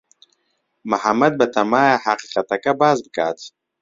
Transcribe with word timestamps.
محەمەد 0.91 1.33
بەتەمایە 1.39 1.95
حەقیقەتەکە 2.05 2.71
باس 2.79 2.97
بکات. 3.05 3.37